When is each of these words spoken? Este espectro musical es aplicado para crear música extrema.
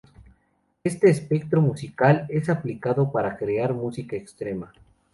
Este 0.83 1.11
espectro 1.11 1.61
musical 1.61 2.25
es 2.29 2.49
aplicado 2.49 3.11
para 3.11 3.37
crear 3.37 3.75
música 3.75 4.15
extrema. 4.15 4.73